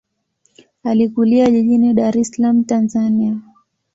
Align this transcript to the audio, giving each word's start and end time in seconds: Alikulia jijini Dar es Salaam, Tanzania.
Alikulia 0.83 1.51
jijini 1.55 1.93
Dar 1.97 2.15
es 2.21 2.29
Salaam, 2.33 2.57
Tanzania. 2.69 3.33